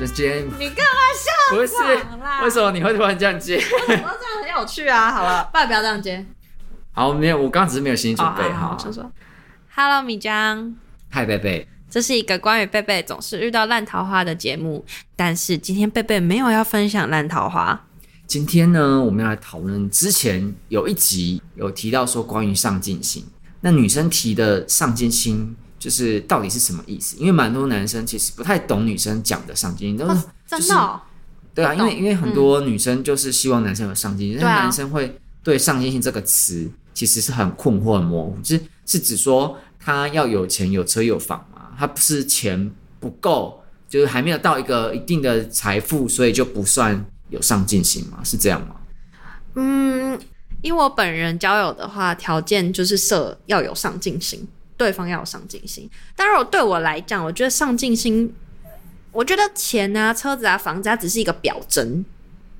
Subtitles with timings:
[0.00, 1.54] 这今天你干嘛笑？
[1.54, 1.74] 不是，
[2.42, 3.56] 为什么你会突然这样接？
[3.58, 4.08] 我这样
[4.42, 5.12] 很有趣啊！
[5.12, 6.24] 好了，爸不要这样接。
[6.92, 8.50] 好，没有，我刚刚只是没有心理准备。
[8.50, 9.12] 好，说说。
[9.74, 10.74] Hello，米江。
[11.10, 11.68] 嗨，贝贝。
[11.90, 17.84] 这是一个关于贝贝总是遇到烂桃花的节目，但是今天贝贝没有要分享烂桃花。
[18.26, 23.26] 今天呢，我们要来讨论之前有一集有提到说关于上进心，
[23.60, 25.54] 那女生提的上进心。
[25.80, 27.16] 就是到底是什么意思？
[27.16, 31.00] 因为蛮多男生其实不太懂女生讲的上进心，都是真的，
[31.54, 43.58] 对啊，因为因为很多女生就是希望男生有上进心，但是男生会对上进心这个词其实是很困惑、很模糊，就是是指说他要有钱、有车、有房嘛，他不是钱不够，
[43.88, 48.22] 就是还没有到一个一定的财富，所以就不算有上进心嘛？
[48.22, 48.76] 是这样吗？
[49.54, 50.20] 嗯，
[50.60, 54.46] 因为我本人交友的话，条件就是设要有上进心。
[54.80, 58.32] 对方要有上进心，但如果对我来讲，我觉得上进心，
[59.12, 62.02] 我觉得钱啊、车子啊、房子啊，只是一个表征。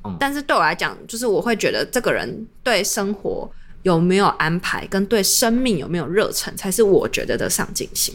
[0.04, 0.14] 嗯。
[0.20, 3.50] 但是对我来讲，就是我会觉得这个人对生活
[3.84, 8.14] 有没有安排，跟对生命有没有热忱，才是我觉得的上进心。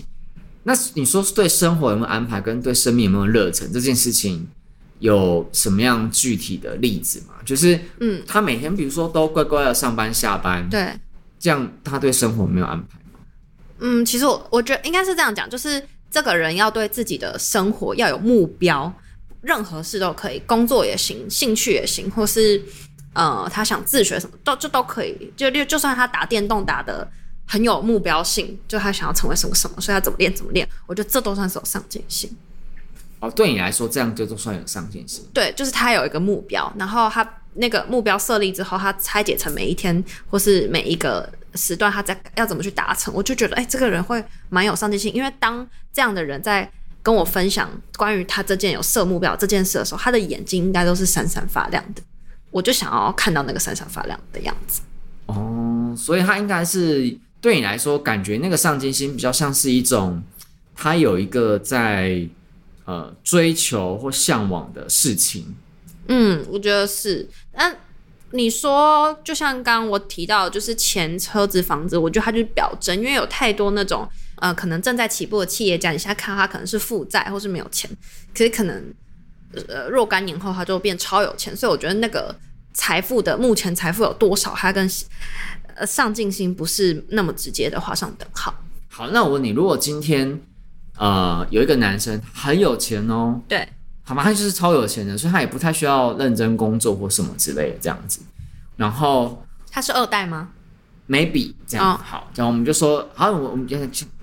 [0.61, 4.47] 那你说对生活有没有安排，跟对生命有没有热忱这件事情，
[4.99, 7.33] 有什么样具体的例子吗？
[7.43, 10.93] 就是，嗯，他每天比如说都乖乖的上班下班，对，
[11.39, 12.99] 这样他对生活没有安排。
[13.87, 18.91] 嗯，其实我我觉得应该是这样讲，就是这个人要对自己的生活要有目标，
[19.41, 22.59] 任何事都可以，工作也行，兴趣也行，或是
[23.13, 27.07] 呃他想自学什么都就都可以，就就就算他打电动打的
[27.45, 32.35] 很有目标性，就他想要成为什么什么，所以他怎么练怎么练，我觉得这都算是有上进心。
[33.19, 35.23] 哦，对你来说这样就都算有上进心。
[35.31, 41.31] 对，就是他有一个目标，然后他那个目标设立之后，他拆解成每一天或是每一个。
[41.55, 45.15] 时段他在要怎么去达成，我就觉得哎、欸，这个人会蛮有上进心。
[45.15, 46.69] 因为当这样的人在
[47.01, 52.01] 跟我分享关于他这件有设目标这件事的时候，他的眼睛应该都是闪闪发亮的。
[52.51, 54.81] 我就想要看到那个闪闪发亮的样子。
[55.27, 60.21] 哦，所以他应该是对你来说，感觉那个上进心比较像是一种
[60.75, 62.27] 他有一个在
[62.85, 65.55] 呃追求或向往的事情。
[66.07, 67.75] 嗯，我觉得是，但。
[68.31, 77.89] 你说，就像刚刚我提到，就是钱、车子、房子，我觉得它就是表征，因为有太多那种呃，可能正在起步的企业家，你现在看他可能是负债或是没有钱，
[78.33, 78.93] 可是可能
[79.67, 82.35] 呃若干年后他就变超有钱，所以我觉得那个
[82.73, 84.89] 财富的目前财富有多少，它跟
[85.75, 88.53] 呃上进心不是那么直接的画上等号。
[88.89, 90.41] 好，那我问你，如果今天
[90.97, 93.65] 呃有一个男生很有钱哦，对。
[94.07, 94.23] 好吗？
[94.23, 98.21] 他就是超有钱的，所以他也不太需要认真工作或什么之类的这样子。
[98.77, 100.49] 然后他是二代吗
[101.09, 101.93] ？Maybe 这样。
[101.93, 103.77] 哦、好，然后我们就说，好，我我们就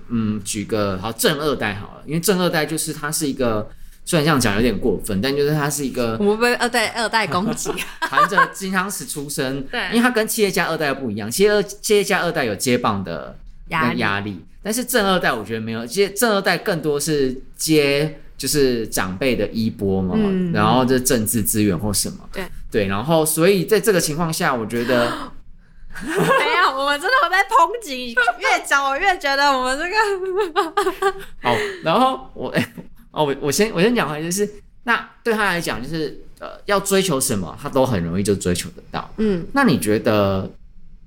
[0.07, 3.69] 嗯举个好正二代好了，因为正二代就是他是一个，
[4.05, 7.69] 虽然这样讲有点过分，但就是他是一个我们被二代二代攻击，
[8.09, 9.63] 含着金汤匙出生。
[9.63, 18.21] 对，因为他跟企业家二代又不一样，企业企业家二代有接棒的压力，压力，但是正二代我觉得没有，其实正二代更多是接。
[18.43, 25.09] 就是长辈的衣钵嘛，嗯、然后这政治资源或什么，对对，然后所以在这个情况下，我觉得
[26.03, 28.13] 没有，我们真的会被抨击。
[28.39, 31.55] 越讲我越觉得我们这个 好，
[31.85, 32.73] 然后我哎
[33.11, 39.09] 哦，我我先我先讲回来，就是那对他来讲，就是呃，要追求什么，他都很容易就追求得到。
[39.19, 40.51] 嗯，那你觉得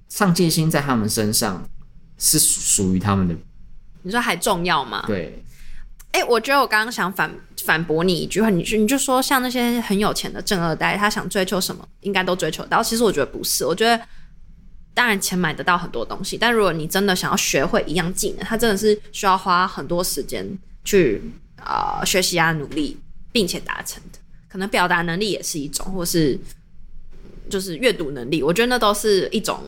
[0.08, 1.62] 上进心在他们身上
[2.16, 3.34] 是属于他们的？
[4.00, 5.04] 你说还重要吗？
[5.06, 5.42] 对。
[6.16, 7.31] 哎、我觉得我刚刚想反
[7.62, 12.82] 反驳你一句话，你就你就说像那些很有钱的正二代，他想追求什么，应该都追求到。
[12.82, 14.03] 其实我觉得不是，我觉得
[14.94, 20.43] 当然钱买得到很多东西，但如果你真的想要学会一样技能，他真的是需要花很多时间
[20.84, 21.21] 去
[21.62, 22.99] 啊、学习啊努力，
[23.31, 24.19] 并且达成的。
[24.49, 26.41] 可能表达能力也是一种，或是
[27.50, 29.60] 就是阅读能力，我觉得那都是一种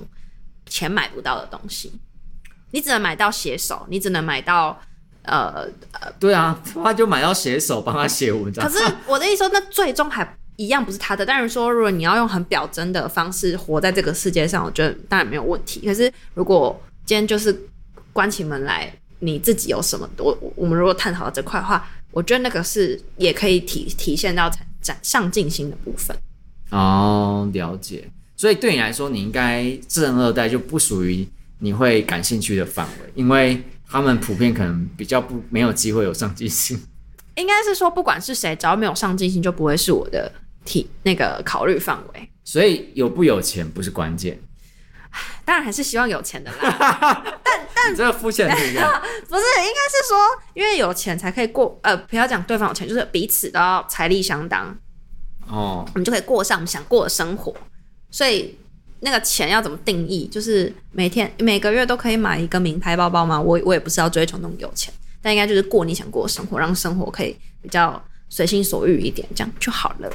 [0.65, 1.93] 钱买不到的东西。
[2.71, 4.81] 你只能买到写手，你只能买到。
[5.29, 8.67] 呃呃，对啊，他就买到写手帮他写文章。
[8.67, 11.25] 可是 我的意思说，那最终还一样不是他的。
[11.25, 15.81] 但是说，如果你要用很表征的方式活在这个世界上，我觉得当然没有问题。
[15.87, 17.57] 可是如果今天就是
[18.13, 20.09] 关起门来，你自己有什么？
[20.19, 24.51] 我我们如果探讨到这块的话，我觉得那个是也可以体体现到
[24.81, 26.17] 展上进心的部分。
[26.71, 28.11] 哦，了解。
[28.37, 31.27] 所以对你来说，你应该正二代就不属于
[31.59, 33.63] 你会感兴趣的范围，因为。
[33.91, 36.79] 他们普遍可能比较不没有机会有上进心，
[37.37, 40.31] 应该是说不管是谁，只要没有上进心，就不会是我的
[40.65, 42.29] 体那个考虑范围。
[42.45, 44.39] 所以有不有钱不是关键，
[45.45, 47.23] 当然还是希望有钱的啦。
[47.43, 50.19] 但但这个肤浅的 不是，应该是说，
[50.55, 51.79] 因为有钱才可以过。
[51.83, 54.77] 呃，不要讲对方有钱，就是彼此都要财力相当
[55.47, 57.55] 哦，我们就可以过上我们想过的生活。
[58.11, 58.59] 所以
[59.01, 60.27] 那个钱要怎么定义？
[60.27, 63.41] 就是每天每个月都可以买一个名牌包包吗？
[63.41, 64.93] 我我也不是要追求那种有钱，
[65.23, 70.11] 但应该就是过你想过的生活，让生活可以比较随心所欲一点，这样就好了。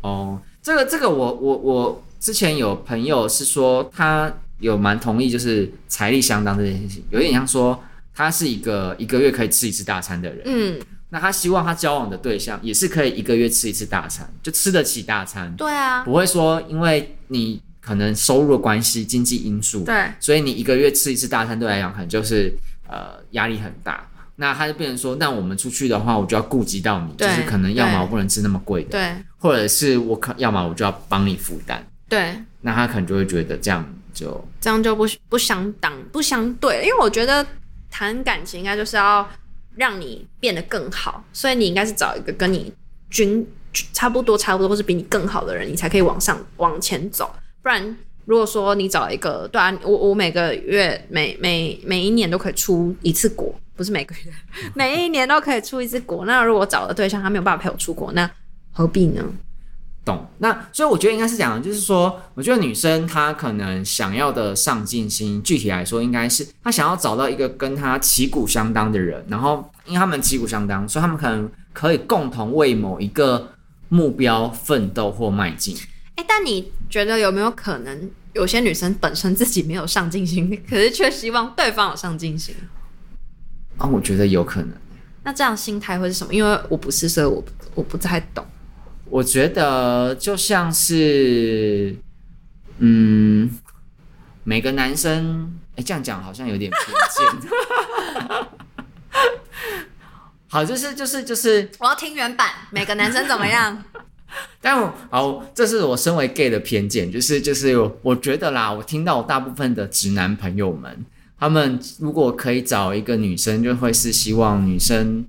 [0.00, 7.78] 哦，这个这个我我我之前有朋友是说他有蛮同意，就是财力相当这件事情，有点像说
[8.14, 10.80] 他是一个一个月可以吃一次大餐的人，嗯，
[11.10, 22.50] 那他希望他交往的对象也是可以一个月吃一次大餐，就吃得起大餐，对啊，不会说因为你可能收入的关系、经济因素，对，所以你一个月吃一次大餐对来讲可能就是
[22.88, 24.08] 呃压力很大。
[24.36, 32.34] 那他就变成说，那我们出去的话，我就要顾及到你，就是可能要么我不能吃那么贵的，对，或者是我可要么我就要帮你负担，对。
[32.62, 33.84] 那他可能就会觉得这样
[34.14, 37.44] 就这样就不不相当不相对，因为我觉得
[37.90, 39.28] 谈感情应该就是要
[39.74, 42.72] 让你变得更好，所以你应该是找一个跟你
[43.10, 43.46] 均
[43.92, 47.32] 差不多差不多或是比你更好的人，你才可以往上往前走，
[47.62, 47.96] 不然。
[48.24, 54.32] 如果说你找一个，对啊，我我每个月每每每一年都可以出一次国，不是每个月，
[54.74, 56.24] 每一年都可以出一次国。
[56.24, 58.30] 那如果找的对象他没有办法陪我出国，那
[58.70, 59.24] 何必呢？
[60.04, 60.24] 懂。
[60.38, 73.48] 那所以我觉得应该是讲的，就是说，我觉得女生她可能想要的上进心，具体来说，应该是她想要找到一个跟她旗鼓相当的人，然后因为他们旗鼓相当，所以他们可能可以共同为某一个
[73.88, 75.76] 目标奋斗或迈进。
[76.22, 82.54] 哎，但你觉得有没有可能，有些女生本身自己没有上进心，可是却希望对方有上进心？
[83.78, 84.70] 啊、哦，我觉得有可能。
[85.24, 86.32] 那这样心态会是什么？
[86.32, 88.46] 因为我不是，所以我我不太懂。
[89.06, 91.94] 我觉得就像是，
[92.78, 93.50] 嗯，
[94.44, 96.80] 每个男生，哎，这样讲好像有点偏
[97.10, 97.50] 见。
[100.48, 102.48] 好，就是就是就是，我要听原版。
[102.70, 103.82] 每个男生怎么样？
[104.60, 111.04] 但我好，这是我身为 gay 的偏见，就是就是我觉得啦，我听到我大部分的直男朋友们，
[111.38, 115.24] 他们如果可以找一个女生，就会是希望女生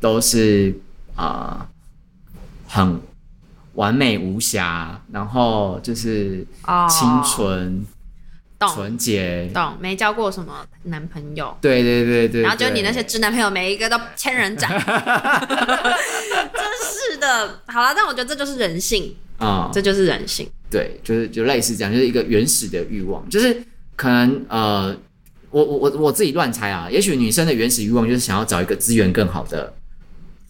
[0.00, 0.74] 都是
[1.14, 1.68] 啊、呃、
[2.68, 3.00] 很
[3.74, 6.46] 完美无瑕，然后就是
[6.88, 7.80] 清纯。
[7.80, 7.84] 哦
[8.66, 14.72] 纯洁，懂，没交过什么男朋友，对对对对，然后就你那些直男朋友，每一个都千人斩，
[17.18, 17.60] 真是的。
[17.66, 20.48] 好了，但我觉得这就是人性啊，嗯、这就是人性。
[20.70, 23.62] 对，就是就类似这样，就是一个原始的欲望，就是
[23.96, 24.96] 可能呃，
[25.50, 29.72] 我我我我自己乱猜啊，也许女生的原始欲望就是想要找一个资源更好的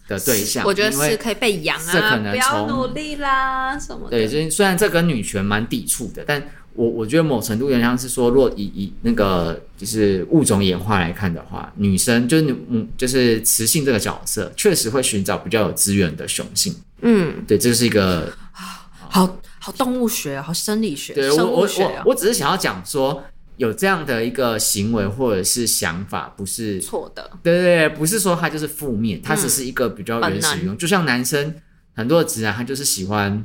[0.09, 4.11] 的对象，我觉得是可以被养啊，这可能不要努力啦什么的。
[4.11, 6.43] 对，就是虽然这跟女权蛮抵触的，但。
[6.75, 16.75] 我我觉得某程度原像是说，若以以那个就是物种演化来看的话，女生就是嗯就是雌性这个角色，确实会寻找比较有资源的雄性。
[17.03, 23.23] 嗯，对，这是一个好好动物学，好生理学，对生物学、哦、我我我只是想要讲说，
[23.57, 27.31] 有这样的一个行为或者是想法，不是错的。
[27.43, 30.75] 对对对，不是说它就是负面，它只是一个比较原始用。
[30.75, 31.55] 嗯、就像男生
[31.95, 33.45] 很多的直男，他就是喜欢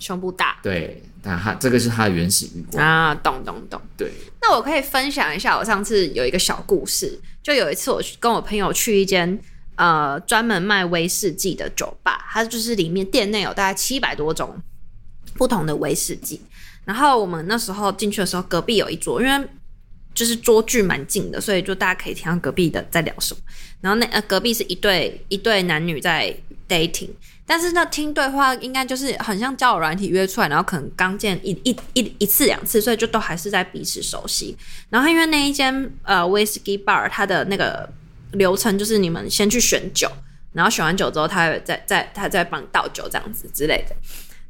[0.00, 0.58] 胸部大。
[0.60, 1.00] 对。
[1.26, 3.80] 但他这个是它的原始欲望啊，懂懂懂。
[3.96, 4.12] 对，
[4.42, 9.40] 那我可以分享一下，我上次有一个小故事，就有一次我去跟我朋友去一间
[9.76, 14.54] 呃专门卖威士忌的酒吧，它就是里面店内有大概七百多种
[15.34, 16.38] 不同的威士忌。
[16.84, 19.48] 然后我们那时候进去的时候，隔壁有一桌，因为
[20.12, 23.40] 就是桌距蛮近的，所以就大家可以听到隔壁的在聊什么。
[23.80, 26.36] 然后那呃隔壁是一对一对男女在
[26.68, 27.08] dating。
[27.46, 34.56] 但是那听对话应该就是很像交友软体约出来，然后可能刚见一一一一次两次，所以就都还是在彼此熟悉。
[34.88, 37.88] 然后因为那一间呃 whisky bar，它的那个
[38.32, 40.10] 流程就是你们先去选酒，
[40.52, 43.94] 然后选完酒之后，他再再他再帮你倒酒这样子之类的。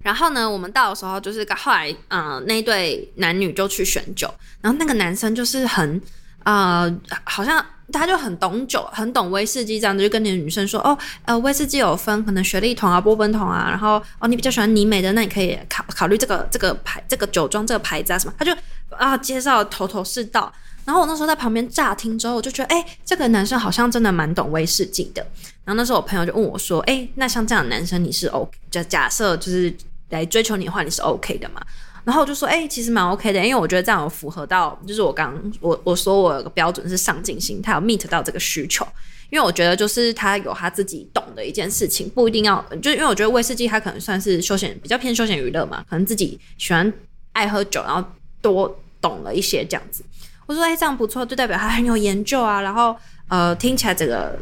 [0.00, 6.00] 然后呢，我们到的时候就是后来嗯、那一对男女就去选酒，然后那个男生就是很
[6.44, 7.64] 呃好像。
[7.92, 18.56] 他就很懂酒，很懂威士忌，这样子就跟那个女生说：“哦，呃，威士忌有分可能雪莉桶啊、波本桶啊，然后哦，你比较喜欢尼美的，那你可以考考虑这个这个牌、这个酒庄这个牌子啊什么。”他就
[18.88, 20.50] 啊介绍头头是道。
[20.86, 25.20] 然后我那时候在旁边乍听之后，我就觉得，哎，这个男生好像真的蛮懂威士忌的。
[25.66, 28.50] 然后那时候我朋友就问我说：“哎，那像这样的男生你是 OK？
[28.70, 29.72] 就假设就是
[30.08, 31.60] 来追求你的话，你是 OK 的吗？”
[32.04, 38.86] 然后我就说，哎、其实蛮 OK 的，因为我觉得这样有符合到，就是我刚我我说我有个标准是上进心，他有 meet 到这个需求。
[39.30, 46.92] 因为我觉得就是他有他自己懂的一件事情，不一定要，就是因为我觉得威士忌他可能算是休闲，比较偏休闲娱乐嘛，可能自己喜欢
[47.32, 48.06] 爱喝酒，然后
[48.40, 50.04] 多懂了一些这样子。
[50.46, 52.60] 我说哎，这样不错，就代表他很有研究啊。
[52.60, 52.94] 然后
[53.28, 54.38] 呃，听起来这个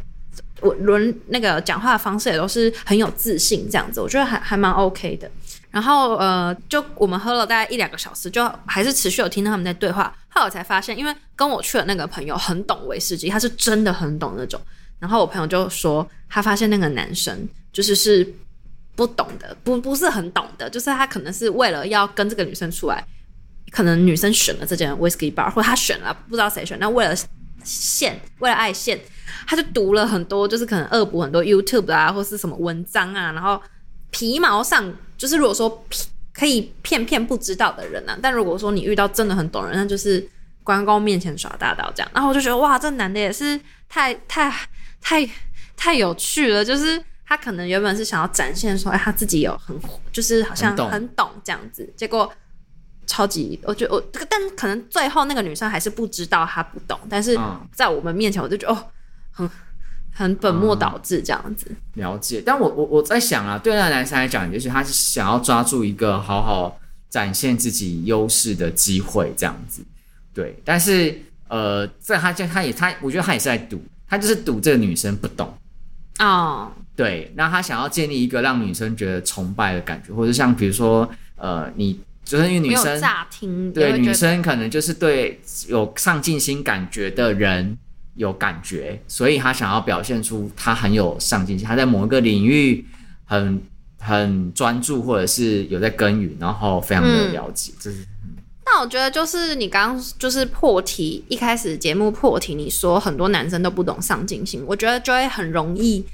[0.61, 5.31] 我轮那个讲话的方式也都是很有自信这样子，我觉得还还蛮 OK 的。
[5.73, 10.15] 然后呃，就我们喝了大概一两个小时，就还是持续有听到他们在对话。
[10.29, 14.61] 后来才发现，因为跟我去的那个朋友很懂威士忌，他是真的很懂那种。
[15.01, 17.37] 然后我朋友就说，他发现那个男生
[17.73, 18.33] 就是是
[18.95, 23.05] 不懂的，不不是很懂的，就是他可能是为了要跟这个女生出来。
[23.71, 27.17] 可能女生选了这间 whiskey bar，或他选了不知道谁选，那为了
[27.65, 29.01] 献，为了爱献，
[29.47, 33.59] 他就读了很多，就是可能恶补很多 YouTube 啊，或是什么文章啊，然后
[34.13, 35.85] 皮毛上就是如果说
[36.33, 40.25] 可以骗骗不知道的人啊，但如果说你遇到真的很懂人，那就是
[40.63, 42.09] 关公面前耍大刀这样。
[42.15, 44.49] 然后我就觉得哇，这男的也是太太
[45.01, 45.29] 太
[45.77, 49.77] 太有趣了，就是他可能原本是想要展现说，哎，他自己有很
[50.13, 52.33] 就是好像很懂这样子，结果。
[53.05, 56.99] 超级，我觉得我，但可能最后那个女生还是不知道，她不懂。
[57.11, 57.37] 但是
[57.73, 58.85] 在我们面前，我就觉得哦，
[59.33, 59.51] 很
[60.13, 61.67] 很本末倒置这样子。
[61.71, 66.79] 嗯、了解，但我我我在想啊，对那个男生来讲，就是他是想要抓住一个好好
[67.11, 69.83] 展现自己优势的机会这样子。
[70.33, 75.53] 对，但是呃，在他就他也他，我觉得他也是在赌，他就是赌这个女生不懂
[76.19, 76.71] 哦。
[76.95, 81.99] 对，那他想要建立一个让女生觉得崇拜的感觉，或者像比如说呃，你。
[82.25, 83.03] 就是因为女生
[83.75, 87.77] 对女生可能就是对有上进心感觉的人
[88.15, 92.85] 有感觉，所以他想要表现出他很有上进心，他在某一个领域
[93.25, 93.63] 很
[93.99, 97.73] 很专注，或者是有在耕耘，然后非常的了解。
[97.81, 98.07] 这、是。
[98.65, 106.05] 那我觉得就是你刚刚就是破题，一开始节目破题，你说很多男生都不懂上进心，我觉得就会很容易。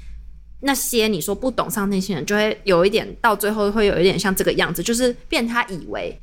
[0.61, 6.19] 那些你说不懂上进心的人，就会有一点到最后会有一点像这个样子，就是变他以为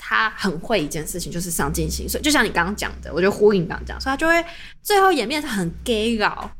[0.00, 2.08] 他很会一件事情，就是上进心。
[2.08, 4.44] 所以就像你刚刚讲的，我觉得呼应刚刚讲，所以他就会
[4.82, 6.50] 最后演变成很 gay 搞。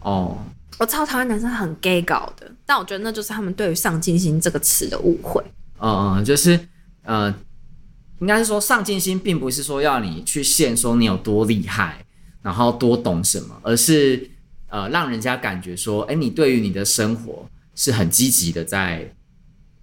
[0.00, 0.38] 哦，
[0.78, 5.42] 我超讨厌男生很 gay 搞的，但我觉得那就是他们对于上进心这个词的误会。
[5.80, 6.60] 嗯嗯，就是
[7.02, 7.34] 呃，
[8.20, 12.04] 应该是说上进心并不是说要你去现说你有多厉害，
[12.42, 14.30] 然后多懂什么，而是。
[14.68, 19.08] 呃，让人家感觉说，哎，你对于你的生活是很积极的在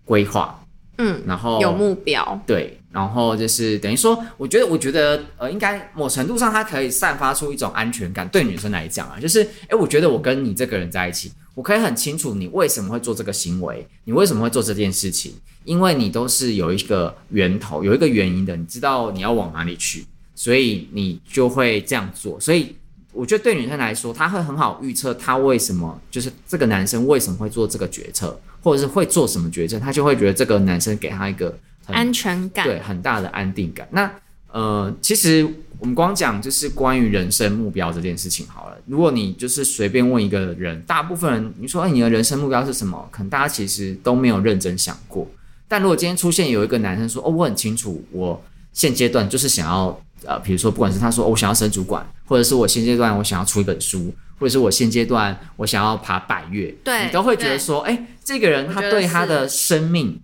[0.04, 0.62] 规划，
[0.98, 8.28] 嗯，然后有目标，对，然后就是等于说，我觉得，我觉得，呃，应该某程度上，它可以散发出一种安全感。
[8.28, 15.34] 对女生来讲啊，就是，哎，我觉得我跟你这个人在一起，我可以很清楚你为什么会做这个行为，你为什么会做这件事情，
[15.64, 20.06] 因为你都是有一个源头，有一个原因的，你知道你要往哪里去，
[20.36, 22.76] 所以你就会这样做，所以。
[23.14, 31.54] 我觉得对女生来说，她会很好预测她为什么，就是这个男生为什么会做这个决策，或者是会做什么决策，她就会觉得这个男生给她一个
[31.92, 33.88] 安全感，对，很大的安定感。
[33.92, 34.12] 那
[34.52, 35.48] 呃，其实
[35.80, 38.78] 我们光讲就是关于人生目标这件事情好了。
[38.86, 43.08] 如果你就是随便问一个人，大部分人你说，哎，你的人生目标是什么？
[43.12, 45.28] 可能大家其实都没有认真想过。
[45.68, 48.44] 但如果今天出现有一个男生说，哦，我很清楚，我
[48.74, 50.00] 现阶段就是想要。
[50.24, 60.22] 呃，比如说，不管是他说，哦，我想要升主管，或者是我现阶段我想要出一本书，或者是我现阶段我想要爬百越，对，你都会觉得说，哎，这个人他对他的生命，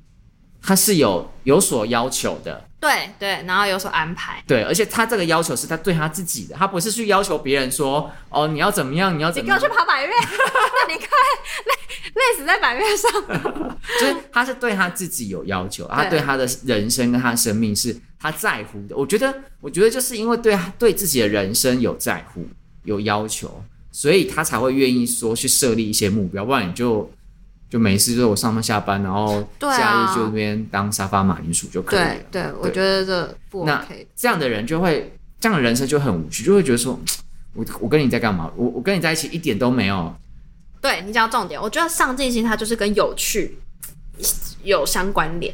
[0.68, 11.08] 他是有有所要求的，对对，然后有所安排，对，而且他这个要求是他对他自己的，他不是去要求别人说，哦，你要怎么样，你要怎么样，你要去爬百越， 那你快
[11.66, 11.74] 累
[12.16, 13.10] 累死在百越上，
[14.02, 17.98] 就是他是对他自己有要求，他对他的人生跟他的生命是。
[18.20, 19.32] 他在乎的，我觉得，
[19.62, 22.44] 我觉得就是因为对对自己的人生有在乎、
[22.84, 27.08] 有要求，所以他才会愿意说去设立一些目标，不然你就
[27.70, 32.16] 就没事，就是我上班下班，然后假日就那边当沙发马铃薯就可以了。
[32.32, 33.72] 对，对，我觉得这不 OK。
[33.72, 37.00] 那这样的人就会，这样的人生就很无趣，就会觉得说，
[37.54, 38.50] 我我跟你在干嘛？
[38.56, 40.16] 我我跟你在一起一点都没有。
[40.80, 43.58] 对，你讲重点，我觉得上进心它就是跟有趣
[44.64, 45.54] 有相关联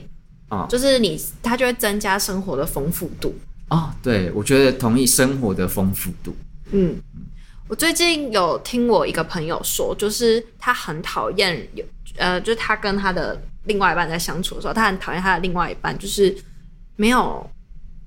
[0.49, 0.67] 啊。
[0.69, 3.33] 就是你，它就会增加生活的丰富度。
[3.69, 6.35] 哦，对，我觉得同意生活的丰富度。
[6.71, 6.95] 嗯，
[7.73, 11.83] 我最近有听我一个朋友说，就是他很讨厌有，
[12.17, 16.37] 呃，就是他跟他的另外一半在相处的时候，他很讨厌他的另外一半，就是
[16.97, 17.49] 没有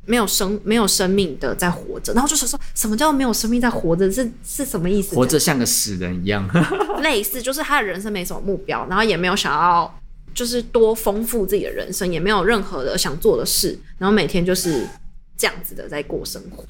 [0.04, 5.16] 没有生没有生命的在活着，然后就是说什么叫没有生命在活着，是是什么意思？
[5.16, 6.48] 活着像个死人一样，
[7.02, 9.92] 类似，就是他的人生没什么目标，然后也没有想要。
[10.32, 14.86] 就是多丰富自己的人生，也没有任何的想做的事，然后每天就是
[15.34, 16.62] 这样子的在过生活，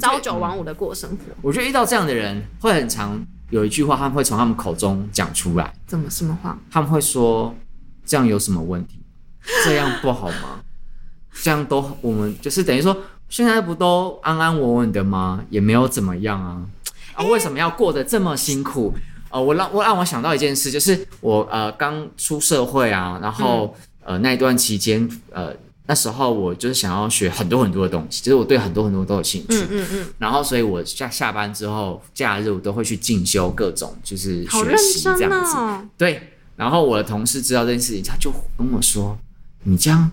[0.00, 1.16] 朝九晚五的过生活。
[1.42, 3.20] 我觉得遇到这样的人会很常
[3.50, 5.72] 有一句话，他们会从他们口中讲出来。
[5.86, 6.58] 怎么什么话？
[6.70, 7.54] 他们会说
[8.04, 9.00] ：“这样有什么问题？
[9.64, 10.60] 这样不好吗？
[11.42, 12.96] 这样都我们就是等于说，
[13.28, 15.42] 现在不都安安稳稳的吗？
[15.50, 16.62] 也没有怎么样啊，
[17.14, 18.94] 啊，为什么要过得这么辛苦？
[19.30, 25.54] 呃，我让我让我想到一件事，就是我呃刚出社会啊，然后、嗯、呃那一段期间，呃
[25.86, 36.28] 那时候我就是想要学很多很多的东西，就是我对很多很多都有兴趣，嗯嗯嗯，然后所以我下下班之后假日我都会去进修各种就是学习这样子，哦、对。
[36.54, 39.18] 然后我的同事知道这件事情，他就跟我说
[39.64, 40.10] ：“你这样，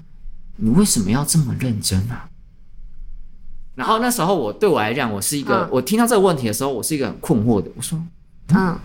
[0.55, 2.27] 你为什么要这么认真啊？”
[3.75, 7.69] 然后那时候我对我来讲，我是一个、嗯、我听到这个问题的时候，我是一个很困惑的。
[7.75, 7.99] 我说
[8.49, 8.69] ：“嗯。
[8.69, 8.79] 嗯”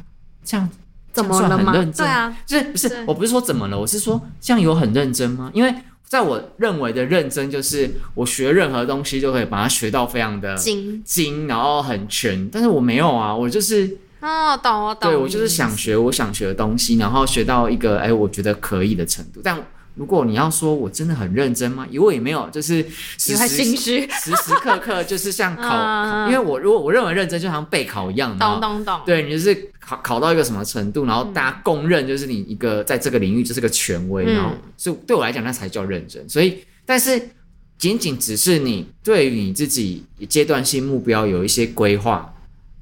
[0.45, 0.69] 这样
[1.13, 1.73] 怎么了吗？
[1.73, 2.05] 很认真？
[2.05, 3.05] 对啊，就是不是？
[3.07, 5.51] 我不是说怎么了，我是说这样有很认真吗？
[5.55, 5.75] 因为
[6.07, 12.49] 在我认为的认真，就是我学任何东西就可以把它学到非常的精精，然后很全。
[12.51, 15.11] 但是我没有啊，我就是哦，懂我懂。
[15.11, 19.59] 对，我就是想学我想学的东西，然后学到一个哎，我觉得可以的程度，但。
[19.95, 21.87] 如果你要说我真的很认真吗？
[21.89, 22.83] 因为我也没有，就是
[23.17, 29.01] 时时时时刻刻就是像 考，因为我如果我认为认真就好像备考一样，懂懂懂。
[29.07, 36.29] 对，你就是考考到一个什么程度，然后大家公认就是你一个在这个领域就是个权威，然后所以对我来讲那才叫认真。
[36.29, 37.31] 所以，但是
[37.79, 42.35] 仅仅只是你对于你自己阶段性目标有一些规划，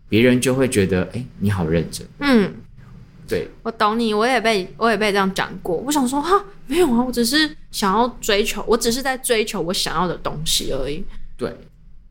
[0.08, 2.06] 别人就会觉得哎，你好认真。
[2.20, 2.54] 嗯。
[3.28, 5.76] 对，我懂你，我也被我也被这样讲过。
[5.76, 11.04] 我想说哈，没有啊，我只是想要追求，我只是在追求我想要的东西而已。
[11.36, 11.56] 对，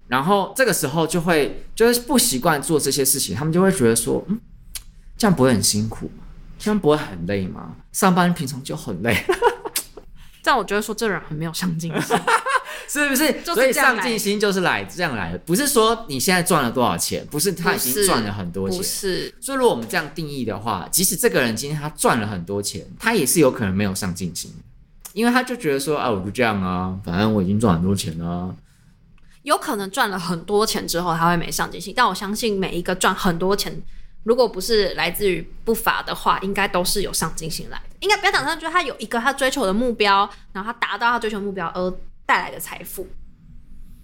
[0.08, 4.40] 然后这个时候就会就是不习惯做这些事情，他们就会觉得说，嗯，
[5.18, 6.24] 这样不会很辛苦吗？
[6.58, 7.76] 这样不会很累吗？
[7.92, 9.16] 上班平常就很累。
[10.42, 12.18] 这样我觉得说这人很没有上进心。
[12.88, 13.40] 是不是？
[13.46, 18.78] 所以上进心就是来这样来的，不是说你现在赚了多少钱，不是他已经赚了很多钱。
[18.78, 19.34] 不是。
[19.40, 24.52] 所以如果我们这样定义的话，即使这个人今天他赚了很多钱，他也是有可能没有上进心，
[25.14, 28.54] 因为他就觉得说啊，我就这样啊，反正我已经赚很多钱了。
[29.44, 33.82] 有可能赚了很多钱之后他会没上进心，但我相信每一个赚很多钱，
[34.24, 37.96] 如果不是来自于不法的话，应该都是有上进心来的。
[38.00, 41.94] 应该不要讲他，就是他有一个他追求的目标，然后他达到他追求目标而。
[42.24, 43.06] 带来的财富，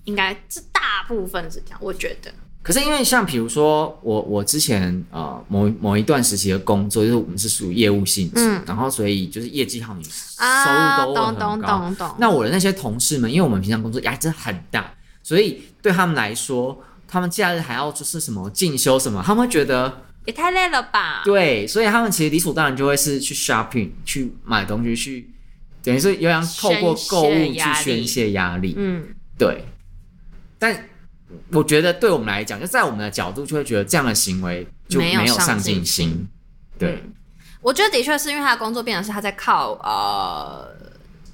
[0.04, 2.30] 应该是大部分是这样，我觉得。
[2.62, 11.48] 可是因为像比如说我我之前呃某某一段时期的工作，就是我们是属于业务性质，嗯，然后所以就是业绩好，你收入都很高。
[11.48, 12.15] 懂懂懂懂。
[12.20, 21.22] 那我的那些同事们，因为我们平常工作压力真的很大，所以对他们来说，他们假日还要就是什么进修什么，他们会觉得也太累了吧？
[21.24, 25.32] 对，所以他们其实理所当然就会是去 shopping 去买东西去。
[25.82, 29.63] 等于是有想透过购物去宣泄压力，嗯，对。
[30.60, 30.90] 但
[31.54, 36.28] 我觉得对我们来讲，就在我们的角度，就会觉得这样的行为就没有上进心。
[36.78, 37.13] 对、嗯，
[37.62, 40.68] 我觉得的确是因为他的工作变成是他在靠呃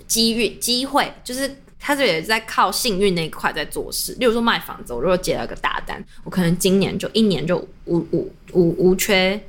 [0.06, 4.14] 机遇机会，就是他这也是在靠幸运那一块在做事。
[4.14, 9.40] 例如说卖房子，我如果接了个大单，我可能今年就一年就无无无无缺。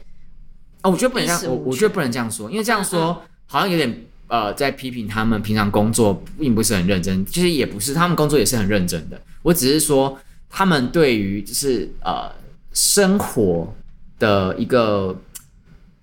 [0.82, 4.04] 哦，我觉得不能这样，我我觉得不能这样说，因为这样说好像有点。
[4.26, 9.20] 呃，在批评他们平常工作并不是很认真，其实也不是，他们工作也是很认真的。
[9.42, 10.18] 我只是说，
[10.48, 12.32] 他们对于就是呃
[12.72, 13.72] 生活
[14.18, 15.14] 的一个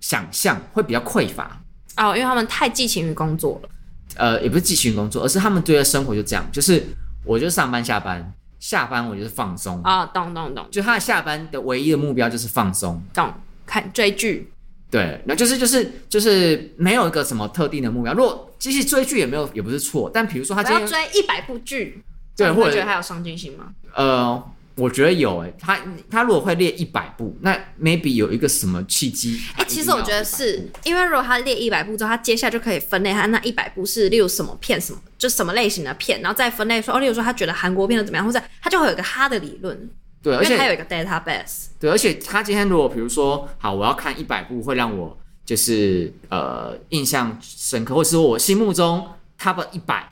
[0.00, 1.60] 想象会比较匮乏
[1.96, 3.68] 哦，因为他们太寄情于工作了。
[4.16, 6.82] 呃，也不是寄情工作，而是他们对的生活就这样，就是
[7.24, 13.32] 我就上班下班，下班我就是放松啊，懂懂懂，就他的下班的唯一的目标就是放松，懂，
[13.66, 14.52] 看追剧。
[14.90, 18.12] 对，那就是就是就是没有一个什么特定的目标。
[18.12, 20.10] 如果其实追剧也没有，也不是错。
[20.12, 22.04] 但比如说他今天要追一百部剧，
[22.36, 23.72] 对，或者觉得他有上进心吗？
[23.94, 24.44] 呃，
[24.76, 25.54] 我觉得有诶、欸。
[25.58, 25.78] 他
[26.10, 29.40] 他如果会列一百部，那 maybe 有一个什么契机？
[29.56, 39.90] 哎、欸，其实我觉得是因为如果他列一百部之后，他接下来就可以分类他那一百部是例如什么片，什么就什么类型的片，然后再分类说哦，例如说他觉得韩国片的怎么样，或者他就会有一个他的理论。
[40.22, 41.66] 对，而且他有一个 database。
[41.80, 49.04] 对，而且他今天如果比如说，好，我要看一百部，会让我就是呃印象深刻，或者是我心目中
[49.36, 50.11] top 一百，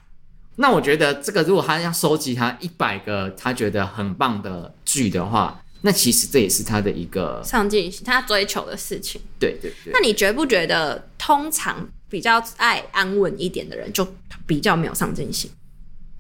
[0.61, 9.19] 那我觉得这个如果他要收集他一百个他觉得很棒的剧的话，那其实这也是他的一个上进心，他追求的事情。
[9.39, 9.91] 对对对。
[9.93, 14.07] 那你觉不觉得，通常比较爱安稳一点的人，就
[14.47, 15.51] 比较没有上进心？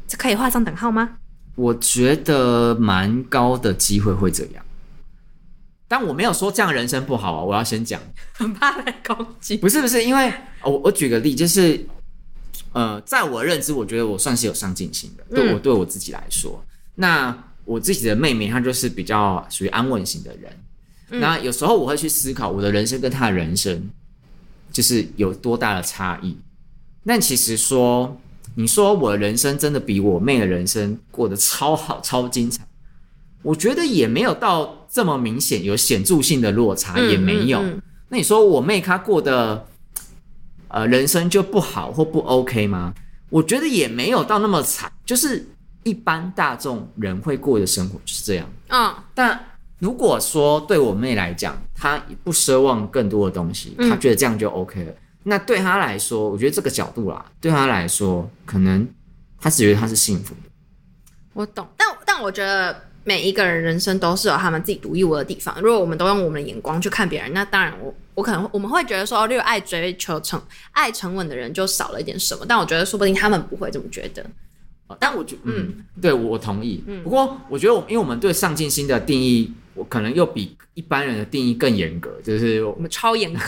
[0.08, 1.18] 这可以画上等号吗？
[1.56, 4.64] 我觉得蛮高的机会会这样，
[5.86, 7.44] 但我没有说这样人生不好啊。
[7.44, 8.00] 我要先讲，
[8.32, 9.58] 很怕被攻击。
[9.58, 11.84] 不是不是，因为我我举个例，就是
[12.72, 15.24] 呃，在我认知，我觉得我算是有上进心的。
[15.34, 16.62] 对我对我自己来说，
[16.94, 21.20] 那我自己的妹妹她就是比较属于安稳型的人。
[21.20, 23.90] 那有时候我会去思考，我的人生跟她的人生
[24.72, 26.36] 就是有多大的差异。
[27.02, 28.20] 那其实说。
[28.56, 32.66] 你说我的人生真的比我妹的人生过得超好、超精彩？
[33.42, 37.62] 我觉得也没有到这么明显有显著性的落差，也没有。
[38.08, 39.68] 那你说我妹她过得
[40.70, 42.94] 呃人生就不好或不 OK 吗？
[43.28, 45.46] 我觉得也没有到那么惨，就是
[45.84, 48.48] 一般大众人会过的生活就是这样。
[48.68, 49.38] 嗯，但
[49.78, 54.90] 如果说对我妹来讲，她不奢望更多的东西，她觉得这样就 OK 了。
[54.90, 58.88] 嗯、那对她来说，我觉得这个角度啦，对她来说，可能
[59.40, 60.50] 她只觉得她是幸福的。
[61.34, 62.89] 我懂，但但我觉得。
[63.02, 65.54] 每一个人人生都是有他们自己独一无二的地方。
[65.60, 70.40] 如果我们都用我们的眼光去看别人，那当然我我可能我们会觉得说，例如爱追求成
[70.72, 72.44] 爱沉稳的人就少了一点什么。
[72.46, 74.24] 但我觉得说不定他们不会这么觉得。
[74.98, 76.82] 但我觉得，嗯，嗯对我同意。
[76.86, 83.40] 嗯，不过我觉得我因为我们对上进心的定义，我可能又比一般人的定义更严格，就是我们超严格。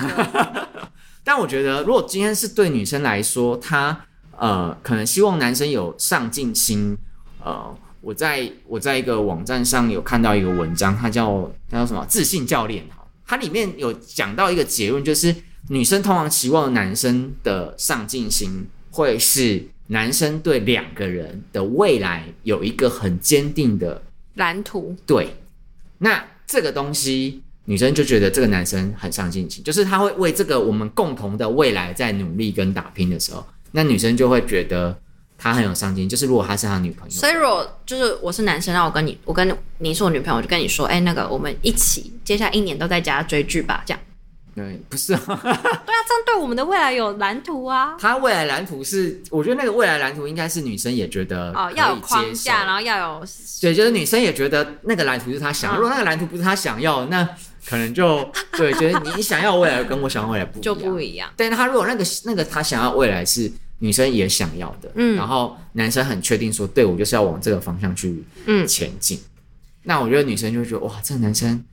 [1.24, 4.04] 但我觉得，如果今天是对女生来说，她
[4.38, 6.96] 呃可能希望男生有上进心，
[7.44, 7.76] 呃。
[8.02, 12.04] 我在我在一个网站上有看到一个文章，它叫它叫什么？
[12.08, 12.84] 自信教练。
[13.24, 15.34] 它里面有讲到一个结论，就是
[15.68, 24.02] 女生通常期望男生的上进心，会是男生对两个人的未来有一个很坚定的
[24.34, 24.96] 蓝图。
[25.06, 25.36] 对，
[25.98, 34.98] 那这个东西女生就觉得这个男生很上进心，就是他会为这个我们共同的未来在努力跟打拼的时候，那女生就会觉得。
[35.42, 44.00] 他很有上进，就是如果他是他女朋友，所以如果就是我是男生，那我跟你，我跟你是我女朋友，我就跟你说，哎、欸，那个我们一起，接下来一年都在家追剧吧，这样。
[44.54, 45.20] 对，不是啊。
[45.26, 47.96] 对啊，这样对我们的未来有蓝图啊。
[47.98, 53.26] 他未来蓝图是，我觉得那个未来蓝图应该是女生也觉得哦，要有框架，然后要有
[53.60, 57.28] 对，就是女生也觉得那个蓝图是他想要，嗯、如果那个蓝图不是他想要，那
[57.66, 61.28] 可能就 对，觉得你想要未来跟我想要未来不一样就不一样。
[61.36, 63.50] 但是他如果那个那个他想要未来是。
[63.82, 68.22] 女生也想要的，嗯，然后男生很确定说，对，我就是要往这个方向去
[68.64, 69.26] 前进，嗯，
[69.82, 71.64] 那我觉得女生就会觉得哇，这个男生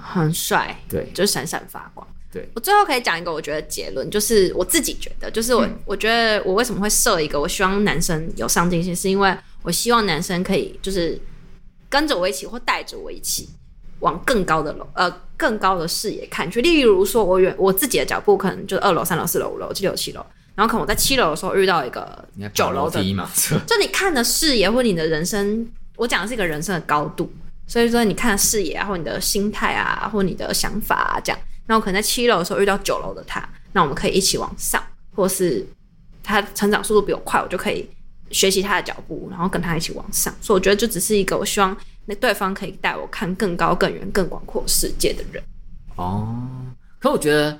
[0.00, 2.06] 很帅，对，就闪闪发光。
[2.32, 11.20] 对，我最后可以讲一个我觉得结论，就是我自己觉得，就是我，嗯，我觉得我为什么会设一个，我希望男生有上进心，是因为我希望男生可以就是
[11.88, 13.48] 跟着我一起或带着我一起
[13.98, 16.60] 往更高的楼，呃，更高的视野看去。
[16.62, 20.24] 例如说我远我自己的脚步可能就二楼、三楼、四楼、五楼、七楼、七楼。
[20.54, 23.02] 然后可能我在七楼的时候遇到一个九楼的，
[23.66, 27.32] 就你看的视野或你的人生，我讲的是一个人生的高度，
[27.66, 31.40] 所以说你看的视野啊，或你的心态啊，或你的想法啊，这样。
[31.66, 34.80] 那我可能在七楼的时候遇到九楼的他，那我们可以一起往上，
[35.16, 35.66] 或是
[36.22, 37.88] 他成长速度比我快，我就可以
[38.30, 40.32] 学习他的脚步，然后跟他一起往上。
[40.40, 45.42] 所以我觉得就只是一个我希望那对方可以带我看更高、更远、更广阔世界的人。
[45.96, 46.38] 哦，
[47.00, 47.58] 可我觉得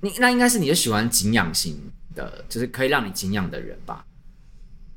[0.00, 1.78] 你那应该是你就喜欢景仰型。
[2.14, 4.04] 的，就是可以让你敬仰的人吧。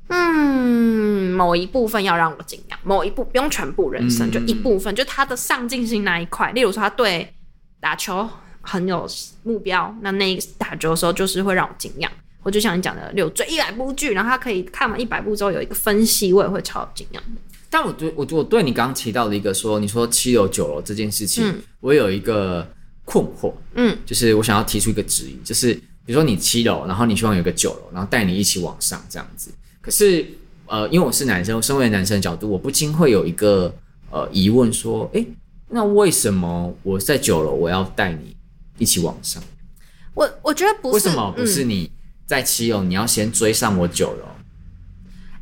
[0.08, 6.52] 嗯，某一部分要让我敬仰，某一部不用全部人生，嗯、就一部分，就他的上进心那一块。
[6.52, 7.28] 例如说，他对
[7.80, 8.28] 打球
[8.60, 9.04] 很有
[9.42, 12.08] 目标，那那一打球的时候就是会让我敬仰。
[12.44, 17.20] 我就像你讲的，有追一百部剧，然后他可以看完一百部之后有一个分析，我也会超敬仰。
[17.68, 22.64] 但我对我我对你刚刚提到的一个说，你说七楼九楼这件事情，嗯、我有一个
[23.04, 25.76] 困惑，嗯，就是我想要提出一个质疑，就是。
[26.06, 29.50] 比如说你七楼，然后你希望有个九楼，然后带你一起往上这样子。
[29.80, 30.24] 可是，
[30.66, 33.74] 呃，因为我是男生，我身为男生的角度，我不禁会有一个
[34.10, 35.26] 呃疑问说，诶，
[35.68, 38.36] 那为什么我在九楼，我要带你
[38.78, 39.42] 一起往上？
[40.14, 41.90] 我我觉得不是，为什么不是你
[42.24, 44.28] 在七楼，嗯、你要先追上我九楼？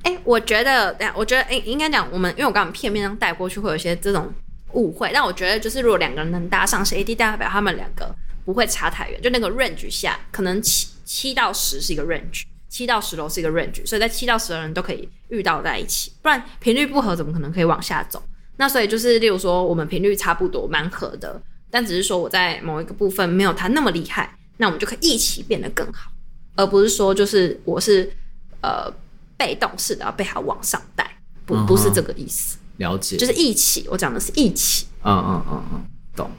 [0.04, 4.32] 诶，我觉得，我觉得，诶，应该讲我们，因为我刚刚片面上带过去，会有一些这种
[4.72, 5.10] 误会。
[5.12, 8.14] 但我觉得，就是如果两个人能搭上，是 AD 代表他们两个。
[8.44, 18.22] 不会差太远，就那个 range 下，可能七七到十是一个 range，七到十楼是一个 range，所以在七到十的人都可以遇到在一起，不然频率不合，怎么可能可以往下走？
[18.56, 26.10] 那所以就是，例如说我们频率差不多，蛮合的，但只是说我在某一个部分没有他那么厉害，那我们就可以一起变得更好，
[26.54, 28.12] 而不是说就是我是
[28.60, 28.92] 呃
[29.36, 32.58] 被动式的要被他往上带，不不是这个意思。
[32.76, 34.86] 了解，就是一起，我讲的是一起。
[35.02, 36.30] 嗯嗯嗯嗯，懂。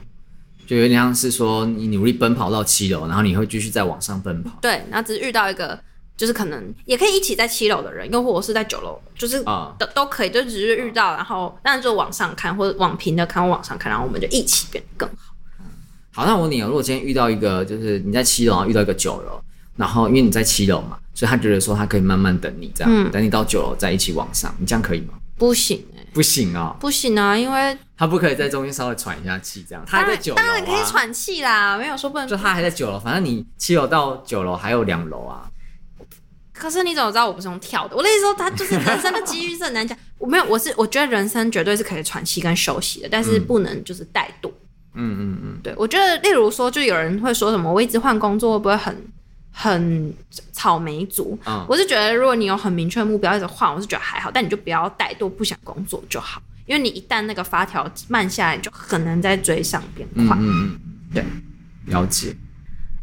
[0.66, 4.58] 就有点像是说，你努力奔跑到七楼，然后你会继续再往上奔跑。
[4.60, 5.78] 对，然后只是遇到一个，
[6.16, 15.34] 就是可能也可以一起在七楼的人，又或者是在九楼，就是啊，都都可以，就只是遇到，然后当然就往上看，或者往平的看，或往上看，然后我们就一起变得更好。
[16.12, 19.40] 好，那我问你，如果今天遇到一个，就是你在七楼，然后遇到一个九楼，
[19.76, 25.14] 然后因为你在七楼嘛，所以他觉得说他可以慢慢等你这样，嗯、等你到九楼再一起往上，你这样可以吗？
[25.36, 25.86] 不行。
[26.12, 29.84] 不行啊、哦，不行啊，因为他不可以在中间稍微喘一下气，这样。
[29.86, 32.26] 他还在九楼、啊、当然可以喘气啦，没有说不能。
[32.26, 35.44] 就他还在九楼，反正你七楼到九楼还有两楼啊。
[36.54, 37.94] 可是你怎么知道我不是用跳的？
[37.94, 39.96] 我的意思说，他就是人生的机遇是很难讲。
[40.16, 44.50] 我没有，我是我觉得人生绝对是可以喘气跟休息的，但是不能就是怠惰。
[44.94, 49.06] 嗯嗯嗯，对，我觉得，例如说，就有人会说什么，我一直换工作会不会很
[49.58, 50.12] 很
[50.52, 51.38] 草莓族？
[51.46, 60.36] 嗯，我是觉得，如果你有很明确的目标一直换，我是觉得还好，但你就不要怠惰，不想工作就好，因为你一旦那个发条慢下来，你就很难再追上变快。
[60.36, 60.78] 嗯嗯嗯，
[61.14, 61.24] 对，
[61.86, 62.36] 了解。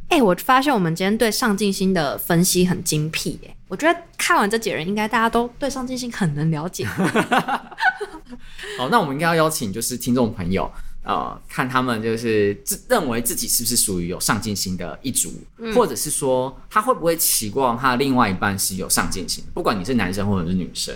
[0.10, 3.56] 哎、欸，我发现我们今天对上进心的分析很精辟哎。
[3.68, 6.86] 我觉得看完这几人，应该大家都对上进心很能了解。
[8.78, 10.72] 好，那我们应该要邀请就是听众朋友，
[11.04, 20.96] 呃，看他们就是自认为自己是不是属于有上进心的一族，嗯、或者是说他会不会期望他的另外一半是有上进心，不管你是男生或者是女生，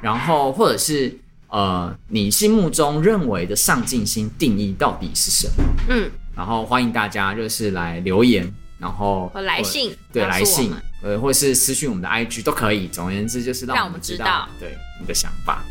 [0.00, 1.16] 然后或者是
[1.48, 5.64] 呃，你心目中认为的上进心定义到底是什么？
[5.88, 6.10] 嗯。
[6.36, 12.88] 然后欢迎大家就是来留言，然后和来信，对，来信，呃，或者是私讯我们的 IG 都可以。
[12.88, 15.62] 总而言之，就是让我们知道，知道对你的想法。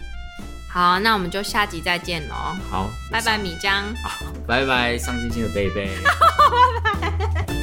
[0.73, 2.35] 好，那我们就下集再见喽。
[2.69, 3.83] 好，拜拜米江。
[4.03, 5.91] 好，拜拜上星星的贝贝。
[6.83, 7.11] 拜
[7.45, 7.62] 拜。